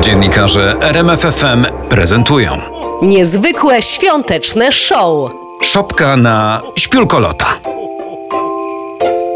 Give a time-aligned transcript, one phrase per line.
[0.00, 2.58] Dziennikarze RMFFM prezentują
[3.02, 5.30] Niezwykłe świąteczne show.
[5.62, 7.46] Szopka na śpiulkolota.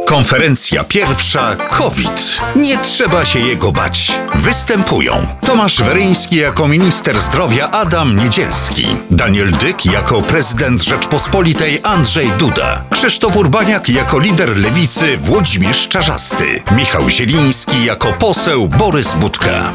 [0.07, 2.41] Konferencja pierwsza COVID.
[2.57, 4.13] Nie trzeba się jego bać.
[4.35, 5.13] Występują
[5.47, 13.37] Tomasz Weryński jako minister zdrowia Adam Niedzielski, Daniel Dyk jako prezydent Rzeczpospolitej Andrzej Duda, Krzysztof
[13.37, 19.73] Urbaniak jako lider lewicy Włodzimierz Czarzasty, Michał Zieliński jako poseł Borys Budka.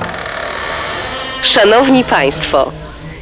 [1.45, 2.71] Szanowni Państwo,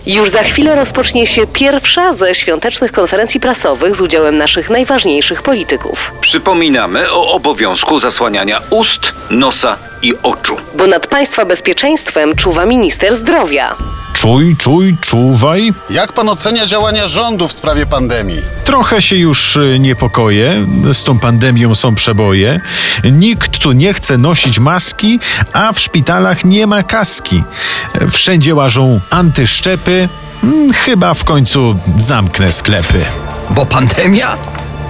[0.05, 6.11] już za chwilę rozpocznie się pierwsza ze świątecznych konferencji prasowych z udziałem naszych najważniejszych polityków.
[6.21, 10.57] Przypominamy o obowiązku zasłaniania ust, nosa i oczu.
[10.75, 13.75] Bo nad Państwa bezpieczeństwem czuwa minister zdrowia.
[14.13, 15.73] Czuj, czuj, czuwaj.
[15.89, 18.41] Jak pan ocenia działania rządu w sprawie pandemii?
[18.65, 20.65] Trochę się już y, niepokoję.
[20.93, 22.61] Z tą pandemią są przeboje.
[23.11, 25.19] Nikt tu nie chce nosić maski,
[25.53, 27.43] a w szpitalach nie ma kaski.
[28.11, 30.09] Wszędzie łażą antyszczepy.
[30.43, 33.05] Mm, Chyba w końcu zamknę sklepy.
[33.49, 34.37] Bo pandemia?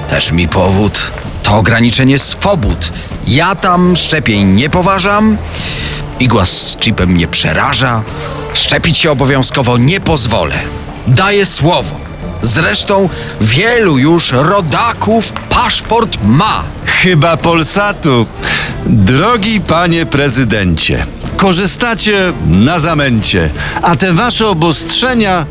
[0.08, 1.12] Też mi powód.
[1.44, 2.92] To ograniczenie swobód.
[3.28, 5.38] Ja tam szczepień nie poważam.
[6.20, 8.04] Igła z chipem mnie przeraża.
[8.54, 10.60] Szczepić się obowiązkowo nie pozwolę.
[11.08, 11.96] Daję słowo.
[12.42, 13.10] Zresztą
[13.42, 16.64] wielu już rodaków paszport ma.
[16.86, 18.26] Chyba Polsatu.
[18.86, 21.06] Drogi panie prezydencie,
[21.38, 23.50] korzystacie na zamęcie,
[23.82, 25.46] a te wasze obostrzenia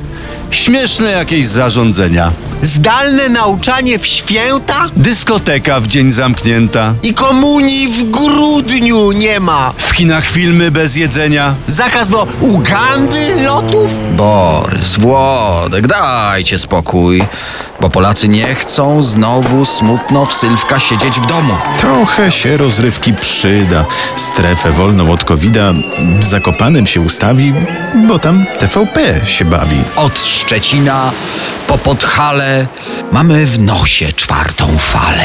[0.55, 2.33] śmieszne jakieś zarządzenia.
[2.63, 9.73] Zdalne nauczanie w święta Dyskoteka w dzień zamknięta, i komunii w grudniu nie ma.
[9.77, 11.55] w kinach filmy bez jedzenia.
[11.67, 14.17] Zakaz do Ugandy lotów?
[14.17, 17.25] Borys, Włodek, dajcie spokój.
[17.83, 21.55] Bo Polacy nie chcą znowu smutno w Sylwka siedzieć w domu.
[21.79, 23.85] Trochę się rozrywki przyda.
[24.17, 25.59] Strefę wolną od covid
[26.21, 27.55] w Zakopanem się ustawi,
[28.09, 29.77] bo tam TVP się bawi.
[29.97, 31.11] Od Szczecina
[31.67, 32.67] po Podhale
[33.13, 35.25] mamy w nosie czwartą falę.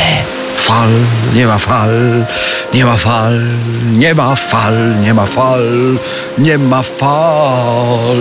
[0.57, 0.89] Fal,
[1.35, 1.89] nie ma fal,
[2.73, 3.41] nie ma fal,
[3.93, 5.63] nie ma fal, nie ma fal,
[6.37, 8.17] nie ma fal.